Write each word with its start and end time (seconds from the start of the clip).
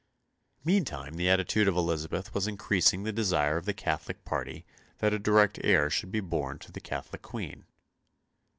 Meantime 0.65 1.13
the 1.13 1.29
attitude 1.29 1.67
of 1.67 1.77
Elizabeth 1.77 2.33
was 2.33 2.47
increasing 2.47 3.03
the 3.03 3.11
desire 3.11 3.55
of 3.55 3.65
the 3.65 3.71
Catholic 3.75 4.25
party 4.25 4.65
that 4.97 5.13
a 5.13 5.19
direct 5.19 5.59
heir 5.63 5.91
should 5.91 6.11
be 6.11 6.19
born 6.21 6.57
to 6.57 6.71
the 6.71 6.81
Catholic 6.81 7.21
Queen. 7.21 7.65